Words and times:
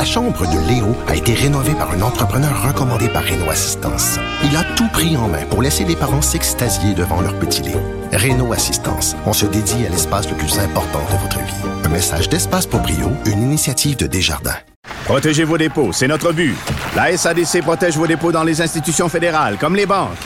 La 0.00 0.06
chambre 0.06 0.46
de 0.46 0.58
Léo 0.66 0.96
a 1.08 1.14
été 1.14 1.34
rénovée 1.34 1.74
par 1.74 1.90
un 1.90 2.00
entrepreneur 2.00 2.66
recommandé 2.66 3.06
par 3.10 3.22
Renault 3.22 3.50
Assistance. 3.50 4.18
Il 4.42 4.56
a 4.56 4.64
tout 4.74 4.88
pris 4.88 5.14
en 5.18 5.28
main 5.28 5.44
pour 5.50 5.60
laisser 5.60 5.84
les 5.84 5.94
parents 5.94 6.22
s'extasier 6.22 6.94
devant 6.94 7.20
leur 7.20 7.38
petit 7.38 7.60
Léo. 7.60 7.82
Renault 8.10 8.54
Assistance, 8.54 9.14
on 9.26 9.34
se 9.34 9.44
dédie 9.44 9.84
à 9.84 9.90
l'espace 9.90 10.26
le 10.30 10.36
plus 10.36 10.58
important 10.58 11.00
de 11.12 11.18
votre 11.18 11.38
vie. 11.40 11.84
Un 11.84 11.90
message 11.90 12.30
d'Espace 12.30 12.64
pour 12.66 12.80
Brio, 12.80 13.12
une 13.26 13.42
initiative 13.42 13.98
de 13.98 14.06
Desjardins. 14.06 14.56
Protégez 15.04 15.44
vos 15.44 15.58
dépôts, 15.58 15.92
c'est 15.92 16.08
notre 16.08 16.32
but. 16.32 16.56
La 16.96 17.14
SADC 17.14 17.60
protège 17.60 17.98
vos 17.98 18.06
dépôts 18.06 18.32
dans 18.32 18.44
les 18.44 18.62
institutions 18.62 19.10
fédérales, 19.10 19.58
comme 19.58 19.76
les 19.76 19.84
banques. 19.84 20.16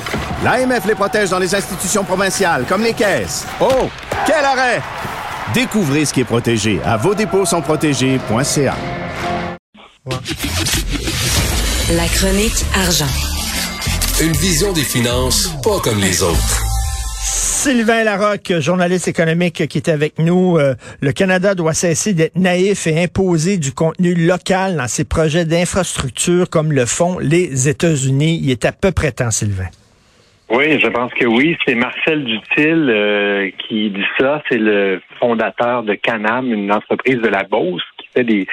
L'AMF 0.44 0.86
les 0.86 0.94
protège 0.94 1.30
dans 1.30 1.40
les 1.40 1.52
institutions 1.52 2.04
provinciales, 2.04 2.64
comme 2.68 2.84
les 2.84 2.94
caisses. 2.94 3.44
Oh, 3.60 3.90
quel 4.24 4.44
arrêt! 4.44 4.80
Découvrez 5.52 6.04
ce 6.04 6.12
qui 6.12 6.20
est 6.20 6.24
protégé 6.24 6.80
à 6.84 6.96
vos 6.96 7.16
dépôts 7.16 7.44
sont 7.44 7.60
protégés.ca. 7.60 8.76
La 10.06 12.04
chronique 12.12 12.60
argent. 12.76 13.08
Une 14.22 14.32
vision 14.32 14.74
des 14.74 14.82
finances 14.82 15.48
pas 15.64 15.80
comme 15.82 15.98
les 15.98 16.22
autres. 16.22 16.60
Sylvain 17.22 18.04
Larocque, 18.04 18.52
journaliste 18.60 19.08
économique 19.08 19.66
qui 19.66 19.78
est 19.78 19.88
avec 19.88 20.18
nous. 20.18 20.58
Euh, 20.58 20.74
le 21.00 21.12
Canada 21.12 21.54
doit 21.54 21.72
cesser 21.72 22.12
d'être 22.12 22.36
naïf 22.36 22.86
et 22.86 23.02
imposer 23.02 23.56
du 23.56 23.72
contenu 23.72 24.14
local 24.14 24.76
dans 24.76 24.88
ses 24.88 25.06
projets 25.06 25.46
d'infrastructure 25.46 26.50
comme 26.50 26.72
le 26.72 26.84
font 26.84 27.18
les 27.18 27.70
États-Unis. 27.70 28.40
Il 28.42 28.50
est 28.50 28.66
à 28.66 28.72
peu 28.72 28.92
près 28.92 29.10
temps, 29.10 29.30
Sylvain. 29.30 29.70
Oui, 30.50 30.78
je 30.80 30.88
pense 30.88 31.14
que 31.14 31.24
oui. 31.24 31.56
C'est 31.64 31.76
Marcel 31.76 32.24
Dutil 32.26 32.90
euh, 32.90 33.50
qui 33.56 33.88
dit 33.88 34.04
ça. 34.20 34.42
C'est 34.50 34.58
le 34.58 35.00
fondateur 35.18 35.82
de 35.82 35.94
Canam, 35.94 36.52
une 36.52 36.70
entreprise 36.70 37.22
de 37.22 37.28
la 37.28 37.44
Beauce 37.44 37.82
qui 37.96 38.06
fait 38.14 38.24
des 38.24 38.46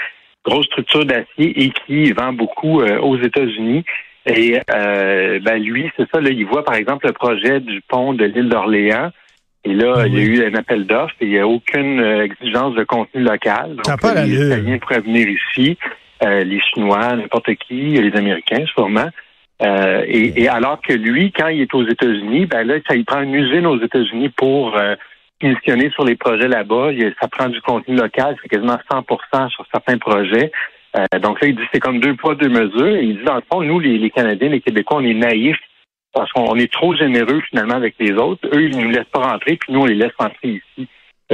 grosses 0.46 0.66
structures 0.66 1.06
d'acier 1.06 1.64
et 1.64 1.72
qui 1.86 2.12
vend 2.12 2.34
beaucoup 2.34 2.82
euh, 2.82 3.00
aux 3.00 3.18
États-Unis. 3.18 3.84
Et 4.26 4.60
euh, 4.74 5.40
ben 5.40 5.62
lui, 5.62 5.90
c'est 5.98 6.08
ça, 6.14 6.22
là, 6.22 6.30
il 6.30 6.46
voit 6.46 6.64
par 6.64 6.76
exemple 6.76 7.08
le 7.08 7.14
projet 7.14 7.60
du 7.60 7.82
pont 7.88 8.14
de 8.14 8.26
l'île 8.26 8.50
d'Orléans. 8.50 9.12
Et 9.64 9.74
là, 9.74 10.06
il 10.08 10.14
y 10.16 10.20
a 10.20 10.24
eu 10.24 10.46
un 10.46 10.56
appel 10.56 10.88
d'offres 10.88 11.14
et 11.22 11.26
il 11.26 11.32
n'y 11.32 11.40
a 11.40 11.48
aucune 11.48 12.00
exigence 12.00 12.74
de 12.74 12.84
contenu 12.84 13.22
local. 13.22 13.76
Donc, 13.76 14.02
les 14.26 14.48
Italiens 14.48 14.78
pourraient 14.80 15.02
venir 15.02 15.28
ici, 15.28 15.78
les 16.24 16.60
Chinois, 16.62 17.16
n'importe 17.16 17.54
qui, 17.56 17.92
les 17.92 18.18
Américains 18.18 18.66
sûrement. 18.74 19.10
Euh, 19.62 20.04
et, 20.08 20.48
alors 20.48 20.82
que 20.82 20.94
lui, 20.94 21.32
quand 21.32 21.48
il 21.48 21.62
est 21.62 21.74
aux 21.74 21.88
États-Unis, 21.88 22.48
ben 22.48 22.66
là, 22.66 22.76
ça 22.88 22.96
il 22.96 23.06
prend 23.06 23.22
une 23.22 23.36
usine 23.36 23.68
aux 23.68 23.80
États-Unis 23.80 24.30
pour 24.30 24.76
euh, 24.76 24.96
sur 25.94 26.06
les 26.06 26.16
projets 26.16 26.48
là-bas. 26.48 26.90
Ça 27.22 27.28
prend 27.28 27.50
du 27.50 27.62
contenu 27.62 27.96
local, 27.96 28.36
c'est 28.42 28.50
quasiment 28.50 28.78
100% 28.92 29.50
sur 29.50 29.66
certains 29.72 29.98
projets. 29.98 30.52
Euh, 30.98 31.20
donc 31.20 31.42
là, 31.42 31.48
il 31.48 31.56
dit 31.56 31.64
c'est 31.74 31.80
comme 31.80 32.00
deux 32.00 32.16
poids, 32.16 32.36
deux 32.36 32.50
mesures. 32.50 32.96
Et 32.96 33.04
il 33.04 33.18
dit, 33.18 33.24
dans 33.24 33.36
le 33.36 33.44
fond, 33.52 33.62
nous, 33.62 33.80
les, 33.80 33.98
les 33.98 34.10
Canadiens, 34.10 34.50
les 34.50 34.62
Québécois, 34.62 34.98
on 34.98 35.06
est 35.06 35.14
naïfs 35.14 35.58
parce 36.14 36.32
qu'on 36.34 36.56
est 36.56 36.72
trop 36.72 36.94
généreux 36.96 37.42
finalement 37.50 37.76
avec 37.76 37.96
les 38.00 38.12
autres. 38.14 38.48
Eux, 38.54 38.64
ils 38.64 38.78
nous 38.78 38.90
laissent 38.90 39.06
pas 39.12 39.22
rentrer, 39.22 39.56
puis 39.56 39.74
nous, 39.74 39.82
on 39.82 39.86
les 39.86 39.96
laisse 39.96 40.12
rentrer 40.18 40.62
ici. 40.78 40.88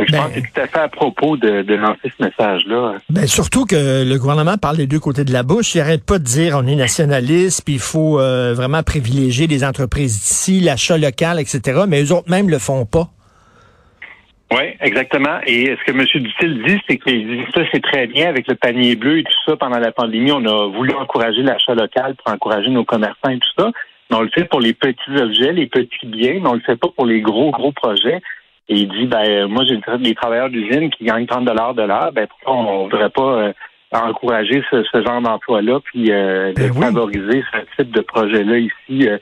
Je 0.06 0.16
pense 0.16 0.28
que 0.28 0.34
c'est 0.36 0.42
tout 0.42 0.62
à 0.62 0.68
fait 0.68 0.80
à 0.80 0.90
propos 0.90 1.38
de, 1.38 1.74
lancer 1.74 2.12
ce 2.16 2.24
message-là. 2.24 2.98
Ben, 3.10 3.26
surtout 3.26 3.66
que 3.66 4.04
le 4.08 4.18
gouvernement 4.20 4.58
parle 4.58 4.78
des 4.78 4.86
deux 4.86 5.00
côtés 5.00 5.24
de 5.24 5.34
la 5.34 5.42
bouche. 5.42 5.74
Il 5.74 5.80
n'arrête 5.80 6.06
pas 6.06 6.20
de 6.20 6.24
dire 6.24 6.56
on 6.56 6.68
est 6.68 6.76
nationaliste, 6.76 7.64
puis 7.66 7.76
il 7.76 7.80
faut 7.80 8.20
euh, 8.20 8.54
vraiment 8.54 8.84
privilégier 8.84 9.48
les 9.48 9.64
entreprises 9.64 10.20
d'ici, 10.20 10.60
l'achat 10.60 11.00
local, 11.00 11.40
etc. 11.40 11.86
Mais 11.88 12.04
eux 12.04 12.12
autres 12.12 12.30
même 12.30 12.48
le 12.50 12.60
font 12.60 12.86
pas. 12.86 13.10
Oui, 14.52 14.64
exactement. 14.80 15.40
Et 15.46 15.76
ce 15.76 15.84
que 15.84 15.92
M. 15.92 16.06
Dutil 16.06 16.64
dit, 16.64 16.82
c'est 16.88 16.98
que 16.98 17.10
ça, 17.54 17.62
c'est 17.72 17.84
très 17.84 18.08
bien 18.08 18.30
avec 18.30 18.48
le 18.48 18.56
panier 18.56 18.96
bleu 18.96 19.20
et 19.20 19.24
tout 19.24 19.40
ça. 19.46 19.58
Pendant 19.58 19.80
la 19.80 19.92
pandémie, 19.92 20.32
on 20.32 20.46
a 20.46 20.68
voulu 20.68 20.94
encourager 20.94 21.44
l'achat 21.44 21.76
local 21.76 22.16
pour 22.16 22.34
encourager 22.34 22.70
nos 22.70 22.86
commerçants 22.86 23.30
et 23.30 23.40
tout 23.40 23.62
ça. 23.62 23.72
Mais 24.10 24.16
on 24.16 24.22
le 24.22 24.30
fait 24.30 24.46
pour 24.46 24.62
les 24.62 24.74
petits 24.74 25.18
objets, 25.22 25.52
les 25.52 25.68
petits 25.68 26.06
biens, 26.06 26.40
mais 26.42 26.48
on 26.48 26.54
le 26.54 26.62
fait 26.62 26.78
pas 26.78 26.88
pour 26.96 27.06
les 27.06 27.20
gros, 27.20 27.52
gros 27.52 27.74
projets. 27.74 28.22
Et 28.70 28.76
il 28.76 28.90
dit, 28.90 29.06
ben 29.06 29.48
moi 29.48 29.64
j'ai 29.66 29.80
des 29.98 30.16
travailleurs 30.16 30.50
d'usine 30.50 30.90
qui 30.92 31.06
gagnent 31.06 31.26
30 31.26 31.46
dollars 31.46 31.74
de 31.74 31.84
l'heure, 31.84 32.12
ben 32.12 32.28
pourquoi 32.28 32.54
on 32.54 32.80
ne 32.80 32.84
voudrait 32.84 33.10
pas 33.10 33.22
euh, 33.22 33.54
encourager 33.94 34.62
ce, 34.70 34.84
genre 35.06 35.22
d'emploi-là, 35.22 35.80
puis 35.86 36.12
euh, 36.12 36.52
de 36.54 36.68
ben 36.68 36.74
favoriser 36.74 37.44
ce 37.52 37.82
type 37.82 37.92
de 37.92 38.02
projet-là 38.02 38.58
ici 38.58 39.08
euh, 39.08 39.18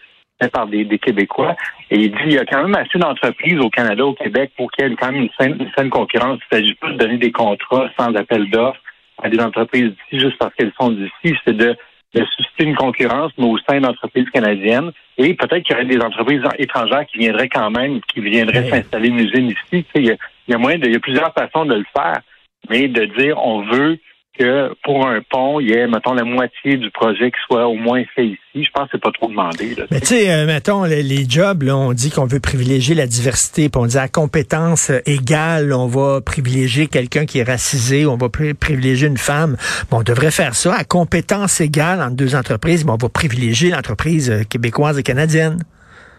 par 0.51 0.67
des, 0.67 0.85
Québécois. 0.99 1.55
Et 1.91 1.97
il 1.97 2.11
dit, 2.11 2.17
il 2.25 2.33
y 2.33 2.37
a 2.37 2.45
quand 2.45 2.61
même 2.61 2.75
assez 2.75 2.99
d'entreprises 2.99 3.59
au 3.59 3.69
Canada, 3.69 4.05
au 4.05 4.13
Québec, 4.13 4.51
pour 4.57 4.71
qu'il 4.71 4.87
y 4.87 4.91
ait 4.91 4.95
quand 4.95 5.11
même 5.11 5.23
une 5.23 5.29
saine, 5.39 5.57
une 5.59 5.71
saine 5.77 5.89
concurrence. 5.89 6.39
Il 6.51 6.55
ne 6.55 6.61
s'agit 6.61 6.75
pas 6.75 6.91
de 6.91 6.97
donner 6.97 7.17
des 7.17 7.31
contrats 7.31 7.89
sans 7.97 8.13
appel 8.15 8.49
d'offres 8.49 8.81
à 9.23 9.29
des 9.29 9.39
entreprises 9.39 9.91
d'ici 9.91 10.23
juste 10.23 10.37
parce 10.37 10.53
qu'elles 10.55 10.73
sont 10.79 10.91
d'ici. 10.91 11.35
C'est 11.45 11.55
de 11.55 11.75
de 12.15 12.25
susciter 12.37 12.63
une 12.63 12.75
concurrence, 12.75 13.31
mais 13.37 13.45
au 13.45 13.57
sein 13.69 13.79
d'entreprises 13.81 14.29
canadiennes. 14.29 14.91
Et 15.17 15.33
peut-être 15.33 15.63
qu'il 15.63 15.75
y 15.75 15.79
aurait 15.79 15.85
des 15.85 15.99
entreprises 15.99 16.41
étrangères 16.57 17.05
qui 17.07 17.17
viendraient 17.17 17.49
quand 17.49 17.69
même, 17.69 17.99
qui 18.01 18.21
viendraient 18.21 18.69
s'installer 18.69 19.09
une 19.09 19.19
usine 19.19 19.49
ici. 19.49 19.85
il, 19.95 20.05
y 20.05 20.11
a, 20.11 20.15
il 20.47 20.51
y 20.51 20.53
a 20.53 20.57
moyen 20.57 20.79
de, 20.79 20.85
il 20.85 20.93
y 20.93 20.95
a 20.95 20.99
plusieurs 20.99 21.33
façons 21.33 21.65
de 21.65 21.75
le 21.75 21.85
faire, 21.95 22.21
mais 22.69 22.87
de 22.87 23.05
dire 23.17 23.37
on 23.37 23.61
veut 23.63 23.99
que 24.37 24.73
pour 24.83 25.07
un 25.07 25.21
pont, 25.21 25.59
il 25.59 25.69
y 25.69 25.73
ait, 25.73 25.87
mettons, 25.87 26.13
la 26.13 26.23
moitié 26.23 26.77
du 26.77 26.91
projet 26.91 27.31
qui 27.31 27.37
soit 27.47 27.67
au 27.67 27.75
moins 27.75 28.03
fait 28.15 28.27
ici. 28.27 28.39
Je 28.55 28.69
pense 28.73 28.85
que 28.85 28.89
c'est 28.93 29.01
pas 29.01 29.11
trop 29.11 29.27
demandé. 29.27 29.75
Mais 29.91 29.99
tu 29.99 30.07
sais, 30.07 30.31
euh, 30.31 30.45
mettons, 30.45 30.83
les, 30.83 31.29
jobs, 31.29 31.63
là, 31.63 31.75
on 31.75 31.93
dit 31.93 32.11
qu'on 32.11 32.25
veut 32.25 32.39
privilégier 32.39 32.95
la 32.95 33.07
diversité, 33.07 33.69
puis 33.69 33.81
on 33.81 33.85
dit 33.85 33.97
à 33.97 34.07
compétence 34.07 34.91
égale, 35.05 35.73
on 35.73 35.87
va 35.87 36.21
privilégier 36.21 36.87
quelqu'un 36.87 37.25
qui 37.25 37.39
est 37.39 37.43
racisé, 37.43 38.05
on 38.05 38.17
va 38.17 38.29
privilégier 38.29 39.07
une 39.07 39.17
femme. 39.17 39.57
Bon, 39.89 39.99
on 39.99 40.03
devrait 40.03 40.31
faire 40.31 40.55
ça 40.55 40.75
à 40.75 40.83
compétence 40.83 41.61
égale 41.61 42.01
entre 42.01 42.15
deux 42.15 42.35
entreprises, 42.35 42.85
mais 42.85 42.91
on 42.91 42.97
va 42.97 43.09
privilégier 43.09 43.71
l'entreprise 43.71 44.29
euh, 44.29 44.43
québécoise 44.43 44.99
et 44.99 45.03
canadienne. 45.03 45.59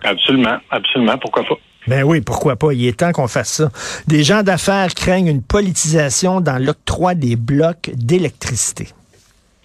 Absolument, 0.02 0.58
absolument, 0.70 1.18
pourquoi 1.18 1.44
pas? 1.44 1.56
Ben 1.88 2.02
oui, 2.02 2.20
pourquoi 2.20 2.56
pas? 2.56 2.72
Il 2.72 2.86
est 2.86 2.98
temps 2.98 3.12
qu'on 3.12 3.28
fasse 3.28 3.52
ça. 3.52 3.68
Des 4.08 4.22
gens 4.22 4.42
d'affaires 4.42 4.94
craignent 4.94 5.28
une 5.28 5.42
politisation 5.42 6.40
dans 6.40 6.62
l'octroi 6.62 7.14
des 7.14 7.36
blocs 7.36 7.90
d'électricité. 7.94 8.86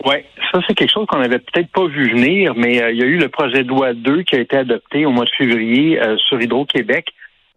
Oui, 0.06 0.16
ça 0.52 0.60
c'est 0.68 0.74
quelque 0.74 0.92
chose 0.92 1.08
qu'on 1.08 1.20
n'avait 1.20 1.40
peut-être 1.40 1.72
pas 1.72 1.86
vu 1.86 2.12
venir, 2.12 2.54
mais 2.56 2.82
euh, 2.82 2.92
il 2.92 3.00
y 3.00 3.04
a 3.04 3.06
eu 3.06 3.18
le 3.18 3.30
projet 3.30 3.64
de 3.64 3.70
loi 3.70 3.94
2 3.94 4.24
qui 4.24 4.36
a 4.36 4.40
été 4.40 4.58
adopté 4.58 5.06
au 5.06 5.12
mois 5.12 5.26
de 5.26 5.32
février 5.38 6.02
euh, 6.02 6.18
sur 6.18 6.42
Hydro-Québec. 6.42 7.08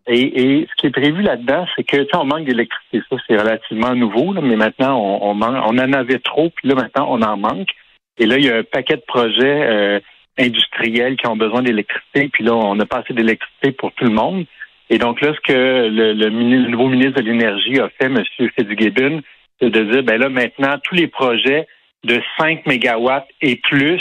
Et, 0.06 0.66
ce 0.68 0.74
qui 0.76 0.88
est 0.88 0.90
prévu 0.90 1.22
là-dedans, 1.22 1.66
c'est 1.74 1.84
que 1.84 2.06
on 2.14 2.26
manque 2.26 2.44
d'électricité. 2.44 3.00
Ça, 3.08 3.16
c'est 3.26 3.38
relativement 3.38 3.94
nouveau, 3.94 4.34
mais 4.34 4.56
maintenant, 4.56 4.98
on, 4.98 5.30
on, 5.30 5.42
on 5.42 5.78
en 5.78 5.92
avait 5.94 6.18
trop, 6.18 6.50
puis 6.50 6.68
là, 6.68 6.74
maintenant, 6.74 7.06
on 7.08 7.22
en 7.22 7.38
manque. 7.38 7.70
Et 8.18 8.26
là, 8.26 8.36
il 8.36 8.44
y 8.44 8.50
a 8.50 8.56
un 8.56 8.62
paquet 8.64 8.96
de 8.96 9.02
projets 9.06 9.66
euh, 9.66 10.00
industriels 10.38 11.16
qui 11.16 11.26
ont 11.26 11.36
besoin 11.36 11.62
d'électricité, 11.62 12.28
puis 12.32 12.44
là, 12.44 12.54
on 12.54 12.74
n'a 12.74 12.86
pas 12.86 12.98
assez 12.98 13.14
d'électricité 13.14 13.72
pour 13.72 13.92
tout 13.92 14.04
le 14.04 14.10
monde. 14.10 14.46
Et 14.90 14.98
donc 14.98 15.20
là, 15.20 15.32
ce 15.34 15.40
que 15.40 15.88
le, 15.88 16.28
nouveau 16.68 16.88
ministre 16.88 17.20
de 17.20 17.26
l'Énergie 17.26 17.80
a 17.80 17.88
fait, 17.88 18.06
M. 18.06 18.22
Fitzgibbon, 18.36 19.22
c'est 19.60 19.70
de 19.70 19.84
dire, 19.84 20.02
ben 20.02 20.18
là, 20.20 20.28
maintenant, 20.28 20.76
tous 20.82 20.94
les 20.94 21.06
projets 21.06 21.66
de 22.04 22.20
5 22.38 22.66
mégawatts 22.66 23.26
et 23.40 23.56
plus, 23.56 24.00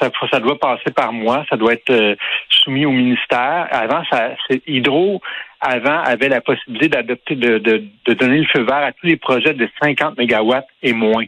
ça, 0.00 0.10
ça 0.30 0.38
doit 0.38 0.58
passer 0.58 0.92
par 0.94 1.12
mois, 1.12 1.44
ça 1.50 1.56
doit 1.56 1.72
être 1.72 1.90
euh, 1.90 2.14
soumis 2.48 2.86
au 2.86 2.92
ministère. 2.92 3.66
Avant, 3.70 4.04
ça, 4.10 4.30
Hydro, 4.66 5.20
avant, 5.60 6.00
avait 6.02 6.28
la 6.28 6.40
possibilité 6.40 6.88
d'adopter, 6.88 7.34
de, 7.34 7.58
de, 7.58 7.84
de, 8.06 8.14
donner 8.14 8.38
le 8.38 8.46
feu 8.46 8.62
vert 8.62 8.76
à 8.76 8.92
tous 8.92 9.06
les 9.06 9.16
projets 9.16 9.54
de 9.54 9.68
50 9.82 10.18
mégawatts 10.18 10.68
et 10.82 10.92
moins. 10.92 11.24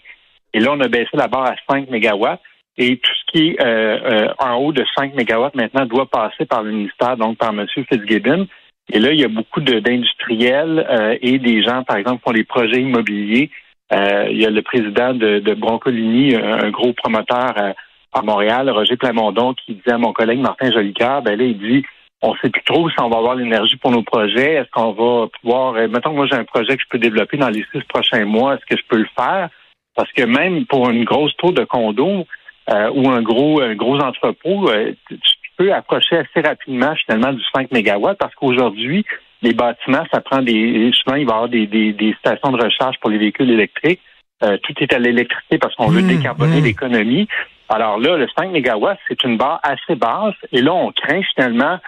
Et 0.52 0.60
là, 0.60 0.70
on 0.72 0.80
a 0.80 0.88
baissé 0.88 1.10
la 1.14 1.26
barre 1.26 1.50
à 1.50 1.56
5 1.68 1.90
mégawatts. 1.90 2.40
Et 2.76 2.96
tout 2.96 3.10
ce 3.10 3.32
qui 3.32 3.48
est 3.50 3.60
euh, 3.60 3.98
euh, 4.04 4.28
en 4.38 4.56
haut 4.56 4.72
de 4.72 4.84
5 4.96 5.14
mégawatts 5.14 5.54
maintenant 5.54 5.86
doit 5.86 6.06
passer 6.06 6.44
par 6.44 6.62
le 6.62 6.72
ministère, 6.72 7.16
donc 7.16 7.38
par 7.38 7.50
M. 7.50 7.66
Fitzgibbon. 7.68 8.48
Et 8.92 8.98
là, 8.98 9.12
il 9.12 9.20
y 9.20 9.24
a 9.24 9.28
beaucoup 9.28 9.60
d'industriels 9.60 10.84
euh, 10.90 11.16
et 11.22 11.38
des 11.38 11.62
gens, 11.62 11.84
par 11.84 11.96
exemple, 11.96 12.18
qui 12.18 12.24
font 12.24 12.32
des 12.32 12.44
projets 12.44 12.82
immobiliers. 12.82 13.50
il 13.92 14.38
y 14.38 14.44
a 14.44 14.50
le 14.50 14.62
président 14.62 15.14
de, 15.14 15.38
de 15.38 15.54
Broncolini, 15.54 16.34
un, 16.34 16.70
gros 16.70 16.92
promoteur 16.92 17.54
à, 18.12 18.22
Montréal, 18.22 18.70
Roger 18.70 18.96
Plamondon, 18.96 19.54
qui 19.54 19.74
disait 19.74 19.92
à 19.92 19.98
mon 19.98 20.12
collègue 20.12 20.38
Martin 20.38 20.70
Jolicoeur, 20.70 21.22
ben 21.22 21.38
là, 21.38 21.44
il 21.44 21.58
dit 21.58 21.84
on 22.22 22.34
sait 22.36 22.48
plus 22.48 22.62
trop 22.62 22.88
si 22.88 22.96
on 23.00 23.08
va 23.08 23.18
avoir 23.18 23.34
l'énergie 23.34 23.76
pour 23.76 23.90
nos 23.90 24.02
projets. 24.02 24.54
Est-ce 24.54 24.70
qu'on 24.70 24.92
va 24.92 25.26
pouvoir, 25.40 25.74
mettons 25.74 26.10
que 26.10 26.16
moi 26.16 26.26
j'ai 26.30 26.38
un 26.38 26.44
projet 26.44 26.76
que 26.76 26.82
je 26.82 26.88
peux 26.88 26.98
développer 26.98 27.36
dans 27.36 27.50
les 27.50 27.64
six 27.72 27.82
prochains 27.88 28.24
mois, 28.24 28.54
est-ce 28.54 28.64
que 28.66 28.80
je 28.80 28.86
peux 28.88 28.98
le 28.98 29.08
faire? 29.18 29.50
Parce 29.94 30.10
que 30.12 30.22
même 30.22 30.64
pour 30.66 30.88
une 30.90 31.04
grosse 31.04 31.36
tour 31.36 31.52
de 31.52 31.64
condo, 31.64 32.26
euh, 32.70 32.90
ou 32.94 33.10
un 33.10 33.22
gros, 33.22 33.60
un 33.60 33.74
gros 33.74 33.98
entrepôt, 33.98 34.70
euh, 34.70 34.92
tu 35.08 35.50
peux 35.56 35.72
approcher 35.72 36.16
assez 36.16 36.46
rapidement 36.46 36.94
finalement 37.04 37.32
du 37.32 37.42
5 37.54 37.70
MW 37.70 38.14
parce 38.18 38.34
qu'aujourd'hui, 38.34 39.04
les 39.42 39.52
bâtiments, 39.52 40.04
ça 40.12 40.20
prend 40.20 40.42
des. 40.42 40.90
Souvent, 40.94 41.16
il 41.16 41.26
va 41.26 41.32
y 41.32 41.34
avoir 41.34 41.48
des, 41.48 41.66
des, 41.66 42.16
stations 42.18 42.50
de 42.52 42.62
recharge 42.62 42.96
pour 43.00 43.10
les 43.10 43.18
véhicules 43.18 43.50
électriques. 43.50 44.00
Euh, 44.42 44.56
tout 44.62 44.72
est 44.80 44.92
à 44.92 44.98
l'électricité 44.98 45.58
parce 45.58 45.74
qu'on 45.76 45.88
veut 45.88 46.02
mmh, 46.02 46.16
décarboner 46.16 46.60
mmh. 46.60 46.64
l'économie. 46.64 47.28
Alors 47.68 47.98
là, 47.98 48.16
le 48.16 48.26
5 48.36 48.50
MW, 48.50 48.88
c'est 49.08 49.22
une 49.24 49.36
barre 49.36 49.60
assez 49.62 49.94
basse. 49.94 50.34
Et 50.52 50.60
là, 50.60 50.72
on 50.72 50.90
craint 50.92 51.22
finalement, 51.34 51.78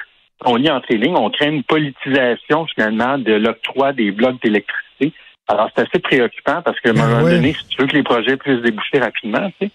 on 0.44 0.56
lit 0.56 0.70
entre 0.70 0.86
les 0.90 0.98
lignes, 0.98 1.16
on 1.16 1.30
craint 1.30 1.50
une 1.50 1.64
politisation 1.64 2.66
finalement 2.66 3.18
de 3.18 3.32
l'octroi 3.32 3.92
des 3.92 4.10
blocs 4.10 4.40
d'électricité. 4.42 5.12
Alors, 5.48 5.70
c'est 5.74 5.86
assez 5.86 5.98
préoccupant 6.00 6.60
parce 6.62 6.78
qu'à 6.80 6.90
un 6.90 6.94
Ben 6.94 7.06
moment 7.06 7.24
oui. 7.24 7.32
donné, 7.32 7.52
si 7.52 7.66
tu 7.68 7.80
veux 7.80 7.86
que 7.86 7.96
les 7.96 8.02
projets 8.02 8.36
puissent 8.36 8.62
déboucher 8.62 8.98
rapidement, 8.98 9.50
tu 9.60 9.66
sais, 9.66 9.72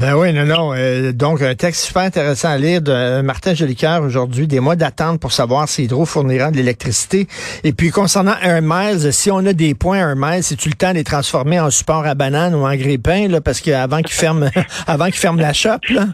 Ben 0.00 0.14
oui, 0.14 0.32
non, 0.32 0.44
non. 0.44 0.74
euh, 0.76 1.10
donc, 1.12 1.42
un 1.42 1.56
texte 1.56 1.84
super 1.86 2.02
intéressant 2.02 2.50
à 2.50 2.56
lire 2.56 2.80
de 2.80 2.92
euh, 2.92 3.22
Martin 3.24 3.52
Jolicoeur 3.54 4.00
aujourd'hui, 4.04 4.46
des 4.46 4.60
mois 4.60 4.76
d'attente 4.76 5.18
pour 5.18 5.32
savoir 5.32 5.68
si 5.68 5.82
Hydro 5.82 6.04
fournira 6.04 6.52
de 6.52 6.56
l'électricité. 6.56 7.26
Et 7.64 7.72
puis, 7.72 7.90
concernant 7.90 8.36
Air 8.40 8.60
Miles, 8.62 9.12
si 9.12 9.32
on 9.32 9.38
a 9.38 9.52
des 9.52 9.74
points 9.74 9.96
Air 9.98 10.14
Miles, 10.14 10.44
c'est-tu 10.44 10.68
le 10.68 10.76
temps 10.76 10.90
de 10.90 10.98
les 10.98 11.02
transformer 11.04 11.58
en 11.58 11.70
support 11.70 12.06
à 12.06 12.14
banane 12.14 12.54
ou 12.54 12.64
en 12.64 12.76
grille-pain, 12.76 13.26
là, 13.26 13.40
parce 13.40 13.60
qu'avant 13.60 14.00
qu'ils 14.02 14.14
ferment, 14.14 14.48
avant 14.86 15.06
qu'ils 15.06 15.16
ferment 15.16 15.40
la 15.42 15.52
shop, 15.52 15.78
là? 15.90 16.06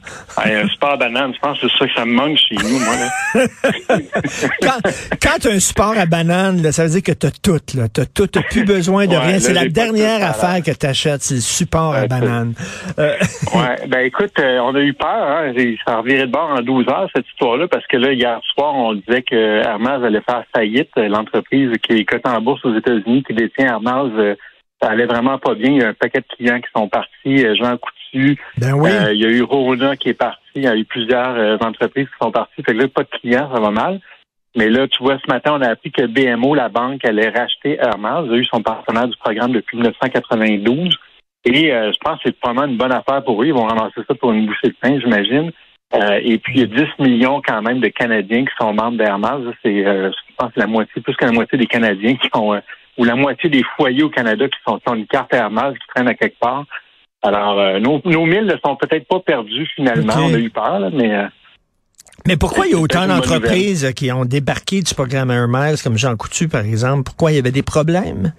Hey, 0.42 0.54
un 0.54 0.68
support 0.68 0.96
banane, 0.96 1.34
je 1.34 1.40
pense 1.40 1.60
que 1.60 1.66
c'est 1.68 1.78
ça 1.78 1.86
que 1.86 1.94
ça 1.94 2.06
me 2.06 2.12
manque 2.14 2.38
chez 2.38 2.56
nous, 2.56 2.78
moi. 2.78 2.94
Là. 2.96 3.46
Quand, 4.62 4.78
quand 5.22 5.38
tu 5.42 5.48
as 5.48 5.50
un 5.50 5.60
support 5.60 5.94
à 5.98 6.06
banane, 6.06 6.62
là, 6.62 6.72
ça 6.72 6.84
veut 6.84 6.90
dire 6.90 7.02
que 7.02 7.12
tu 7.12 7.26
as 7.26 7.30
tout, 7.30 7.60
là. 7.74 7.88
Tu 7.92 8.00
tout, 8.14 8.26
t'as 8.28 8.42
plus 8.42 8.64
besoin 8.64 9.06
de 9.06 9.10
Ouais, 9.10 9.18
rien. 9.26 9.40
C'est 9.40 9.52
la 9.52 9.68
dernière 9.68 10.24
affaire 10.26 10.62
que 10.62 10.70
tu 10.70 10.86
achètes, 10.86 11.22
c'est 11.22 11.34
le 11.34 11.40
support 11.40 11.94
à 11.94 12.06
banane. 12.06 12.54
Euh, 12.98 13.14
Ouais, 13.54 13.73
ben 13.88 14.00
écoute, 14.00 14.32
euh, 14.40 14.58
on 14.60 14.74
a 14.74 14.80
eu 14.80 14.92
peur, 14.94 15.08
hein, 15.08 15.52
ça 15.86 15.94
a 15.94 15.96
reviré 15.98 16.26
de 16.26 16.32
bord 16.32 16.50
en 16.50 16.60
12 16.60 16.88
heures, 16.88 17.08
cette 17.14 17.26
histoire-là, 17.28 17.68
parce 17.68 17.86
que 17.86 17.96
là, 17.96 18.12
hier 18.12 18.40
soir, 18.54 18.74
on 18.74 18.94
disait 18.94 19.22
que 19.22 19.62
Hermès 19.64 20.02
allait 20.02 20.20
faire 20.20 20.44
faillite, 20.54 20.90
euh, 20.98 21.08
l'entreprise 21.08 21.70
qui 21.82 21.92
est 21.92 22.04
cotée 22.04 22.28
en 22.28 22.40
bourse 22.40 22.64
aux 22.64 22.74
États-Unis, 22.74 23.22
qui 23.22 23.34
détient 23.34 23.66
Hermès, 23.66 24.12
euh, 24.16 24.34
ça 24.82 24.90
allait 24.90 25.06
vraiment 25.06 25.38
pas 25.38 25.54
bien. 25.54 25.70
Il 25.70 25.78
y 25.78 25.84
a 25.84 25.88
un 25.88 25.94
paquet 25.94 26.20
de 26.20 26.36
clients 26.36 26.60
qui 26.60 26.68
sont 26.76 26.88
partis, 26.88 27.56
Jean 27.56 27.76
Coutu, 27.78 28.38
ben 28.58 28.74
oui. 28.74 28.90
euh, 28.90 29.12
il 29.12 29.20
y 29.20 29.26
a 29.26 29.30
eu 29.30 29.42
Rona 29.42 29.96
qui 29.96 30.10
est 30.10 30.14
parti, 30.14 30.40
il 30.56 30.64
y 30.64 30.68
a 30.68 30.76
eu 30.76 30.84
plusieurs 30.84 31.62
entreprises 31.62 32.06
qui 32.06 32.18
sont 32.20 32.32
parties, 32.32 32.62
fait 32.62 32.74
que 32.74 32.78
là, 32.78 32.88
pas 32.88 33.02
de 33.02 33.08
clients, 33.20 33.50
ça 33.54 33.60
va 33.60 33.70
mal. 33.70 34.00
Mais 34.56 34.68
là, 34.68 34.86
tu 34.86 35.02
vois, 35.02 35.18
ce 35.18 35.28
matin, 35.28 35.56
on 35.56 35.62
a 35.62 35.70
appris 35.70 35.90
que 35.90 36.06
BMO, 36.06 36.54
la 36.54 36.68
banque, 36.68 37.04
allait 37.04 37.28
racheter 37.28 37.76
Hermès. 37.80 38.26
Ils 38.26 38.32
a 38.32 38.36
eu 38.36 38.44
son 38.44 38.62
partenaire 38.62 39.08
du 39.08 39.16
programme 39.16 39.52
depuis 39.52 39.76
1992. 39.76 40.96
Et 41.44 41.72
euh, 41.72 41.92
je 41.92 41.98
pense 41.98 42.22
que 42.22 42.30
c'est 42.30 42.36
vraiment 42.42 42.64
une 42.64 42.76
bonne 42.76 42.92
affaire 42.92 43.22
pour 43.24 43.42
eux. 43.42 43.46
Ils 43.46 43.54
vont 43.54 43.66
ramasser 43.66 44.00
ça 44.08 44.14
pour 44.14 44.32
une 44.32 44.46
bouchée 44.46 44.68
de 44.68 44.76
pain, 44.80 44.98
j'imagine. 44.98 45.52
Euh, 45.94 46.18
et 46.22 46.38
puis, 46.38 46.54
il 46.56 46.60
y 46.60 46.62
a 46.64 46.66
10 46.66 47.02
millions 47.02 47.40
quand 47.46 47.62
même 47.62 47.80
de 47.80 47.88
Canadiens 47.88 48.44
qui 48.44 48.52
sont 48.58 48.72
membres 48.72 48.96
d'Hermès. 48.96 49.54
C'est, 49.62 49.86
euh, 49.86 50.10
je 50.10 50.34
pense, 50.36 50.52
que 50.52 50.60
la 50.60 50.66
moitié, 50.66 51.02
plus 51.02 51.14
que 51.14 51.24
la 51.24 51.32
moitié 51.32 51.58
des 51.58 51.66
Canadiens 51.66 52.16
qui 52.16 52.28
ont, 52.34 52.54
euh, 52.54 52.60
ou 52.98 53.04
la 53.04 53.14
moitié 53.14 53.50
des 53.50 53.62
foyers 53.76 54.02
au 54.02 54.08
Canada 54.08 54.46
qui 54.46 54.58
sont 54.66 54.78
qui 54.78 54.88
ont 54.88 54.94
une 54.94 55.06
carte 55.06 55.32
Hermès 55.34 55.74
qui 55.74 55.86
traîne 55.94 56.08
à 56.08 56.14
quelque 56.14 56.38
part. 56.38 56.64
Alors, 57.22 57.58
euh, 57.58 57.78
nos, 57.78 58.00
nos 58.04 58.26
milles 58.26 58.46
ne 58.46 58.56
sont 58.64 58.76
peut-être 58.76 59.06
pas 59.06 59.20
perdus 59.20 59.66
finalement. 59.74 60.14
On 60.18 60.34
a 60.34 60.38
eu 60.38 60.50
peur, 60.50 60.78
là, 60.78 60.90
mais... 60.92 61.14
euh, 61.14 61.26
Mais 62.26 62.36
pourquoi 62.36 62.66
il 62.66 62.72
y 62.72 62.74
a 62.74 62.78
autant 62.78 63.06
d'entreprises 63.06 63.92
qui 63.94 64.12
ont 64.12 64.24
débarqué 64.24 64.82
du 64.82 64.94
programme 64.94 65.32
Miles, 65.48 65.80
comme 65.82 65.96
Jean 65.96 66.16
Coutu, 66.16 66.48
par 66.48 66.64
exemple? 66.64 67.04
Pourquoi 67.04 67.32
il 67.32 67.36
y 67.36 67.38
avait 67.38 67.50
des 67.50 67.62
problèmes? 67.62 68.32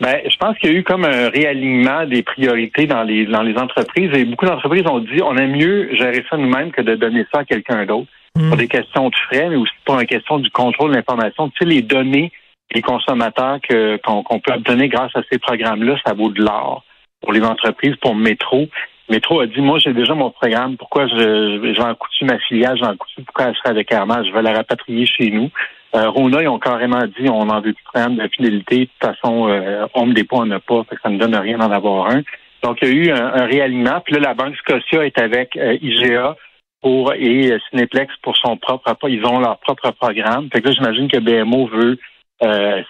Ben, 0.00 0.20
je 0.28 0.36
pense 0.36 0.58
qu'il 0.58 0.70
y 0.70 0.74
a 0.74 0.78
eu 0.78 0.82
comme 0.82 1.04
un 1.04 1.30
réalignement 1.30 2.04
des 2.04 2.22
priorités 2.22 2.86
dans 2.86 3.02
les 3.02 3.24
dans 3.26 3.42
les 3.42 3.56
entreprises 3.56 4.10
et 4.12 4.24
beaucoup 4.24 4.44
d'entreprises 4.44 4.86
ont 4.86 4.98
dit 4.98 5.22
on 5.22 5.36
aime 5.36 5.56
mieux 5.56 5.94
gérer 5.94 6.24
ça 6.28 6.36
nous-mêmes 6.36 6.70
que 6.70 6.82
de 6.82 6.96
donner 6.96 7.24
ça 7.32 7.40
à 7.40 7.44
quelqu'un 7.44 7.86
d'autre 7.86 8.10
Hmm. 8.36 8.48
pour 8.48 8.58
des 8.58 8.68
questions 8.68 9.08
de 9.08 9.14
frais, 9.28 9.48
mais 9.48 9.56
aussi 9.56 9.72
pour 9.84 9.98
une 9.98 10.06
question 10.06 10.38
du 10.38 10.50
contrôle 10.50 10.90
de 10.90 10.96
l'information. 10.96 11.48
Tu 11.48 11.56
sais, 11.58 11.64
les 11.64 11.80
données 11.80 12.30
des 12.74 12.82
consommateurs 12.82 13.58
que 13.66 13.96
qu'on 14.04 14.40
peut 14.40 14.52
obtenir 14.52 14.88
grâce 14.88 15.12
à 15.14 15.22
ces 15.30 15.38
programmes-là, 15.38 15.96
ça 16.04 16.12
vaut 16.12 16.28
de 16.28 16.42
l'or 16.42 16.84
pour 17.22 17.32
les 17.32 17.42
entreprises, 17.42 17.96
pour 17.96 18.14
Métro. 18.14 18.68
Métro 19.08 19.40
a 19.40 19.46
dit, 19.46 19.60
moi, 19.60 19.78
j'ai 19.78 19.94
déjà 19.94 20.14
mon 20.14 20.30
programme. 20.30 20.76
Pourquoi 20.76 21.06
je, 21.06 21.72
j'en 21.74 21.94
coutu 21.94 22.24
ma 22.24 22.38
filiale, 22.40 22.76
j'en 22.76 22.94
coutu, 22.96 23.22
pourquoi 23.24 23.46
elle 23.46 23.54
serait 23.54 23.70
avec 23.70 23.90
Hermès? 23.90 24.26
Je 24.26 24.32
vais 24.32 24.42
la 24.42 24.52
rapatrier 24.52 25.06
chez 25.06 25.30
nous. 25.30 25.50
Euh, 25.94 26.10
Rona, 26.10 26.42
ils 26.42 26.48
ont 26.48 26.58
carrément 26.58 27.02
dit, 27.06 27.28
on 27.28 27.48
en 27.48 27.60
veut 27.60 27.72
plus 27.72 27.84
programme 27.84 28.16
de 28.16 28.28
fidélité. 28.28 28.80
De 28.80 28.84
toute 28.84 29.14
façon, 29.14 29.48
euh, 29.48 29.86
on 29.94 30.06
me 30.06 30.14
dépôt, 30.14 30.36
on 30.38 30.46
n'a 30.46 30.60
pas. 30.60 30.84
Fait 30.88 30.96
que 30.96 31.02
ça 31.02 31.10
ne 31.10 31.18
donne 31.18 31.34
rien 31.34 31.58
d'en 31.58 31.70
avoir 31.70 32.10
un. 32.10 32.22
Donc, 32.62 32.78
il 32.82 32.88
y 32.88 32.90
a 32.90 32.94
eu 32.94 33.10
un, 33.10 33.26
un 33.26 33.46
réalignement. 33.46 34.00
Puis 34.04 34.14
là, 34.14 34.20
la 34.20 34.34
Banque 34.34 34.56
Scotia 34.56 35.06
est 35.06 35.18
avec 35.18 35.56
euh, 35.56 35.78
IGA 35.80 36.36
pour 36.82 37.14
et 37.14 37.52
euh, 37.52 37.58
Cineplex 37.70 38.12
pour 38.22 38.36
son 38.36 38.56
propre. 38.56 38.94
Ils 39.08 39.24
ont 39.24 39.38
leur 39.38 39.58
propre 39.58 39.90
programme. 39.92 40.48
Fait 40.52 40.60
que 40.60 40.68
là, 40.68 40.74
j'imagine 40.74 41.08
que 41.08 41.18
BMO 41.18 41.68
veut 41.68 41.98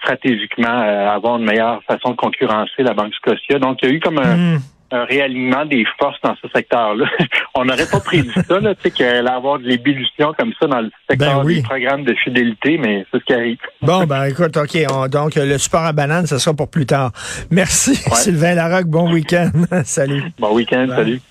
stratégiquement 0.01 0.67
avoir 0.67 1.37
une 1.37 1.45
meilleure 1.45 1.81
façon 1.83 2.11
de 2.11 2.17
concurrencer 2.17 2.83
la 2.83 2.93
Banque 2.93 3.13
Scotia. 3.13 3.59
Donc, 3.59 3.77
il 3.81 3.89
y 3.89 3.91
a 3.93 3.95
eu 3.95 3.99
comme 4.01 4.17
un, 4.17 4.35
Hmm. 4.35 4.57
Un 4.91 5.03
réalignement 5.05 5.65
des 5.65 5.85
forces 5.99 6.19
dans 6.23 6.35
ce 6.41 6.47
secteur-là. 6.55 7.05
On 7.55 7.65
n'aurait 7.65 7.85
pas 7.91 7.99
prédit 7.99 8.31
ça, 8.47 8.59
là, 8.59 8.73
tu 8.75 8.81
sais, 8.83 8.91
qu'elle 8.91 9.17
allait 9.17 9.29
avoir 9.29 9.59
de 9.59 9.65
l'ébullition 9.65 10.33
comme 10.37 10.53
ça 10.59 10.67
dans 10.67 10.81
le 10.81 10.89
secteur 11.09 11.39
Ben 11.39 11.45
oui. 11.45 11.55
des 11.55 11.61
programmes 11.63 12.03
de 12.05 12.13
fidélité, 12.13 12.77
mais 12.77 13.05
c'est 13.11 13.19
ce 13.19 13.23
qui 13.25 13.33
arrive. 13.33 13.57
Bon, 13.81 14.05
ben 14.05 14.25
écoute, 14.25 14.55
OK. 14.55 14.77
on- 14.91 15.07
donc, 15.07 15.35
le 15.35 15.57
support 15.57 15.81
à 15.85 15.93
banane, 15.93 16.25
ce 16.27 16.37
sera 16.37 16.55
pour 16.55 16.69
plus 16.69 16.85
tard. 16.85 17.11
Merci, 17.51 17.91
Ouais. 17.91 17.97
Sylvain 18.15 18.53
Larocque. 18.55 18.87
Bon 18.87 19.11
week-end. 19.11 19.51
Salut. 19.83 20.23
Bon 20.39 20.53
week-end, 20.53 20.87
salut. 20.89 21.21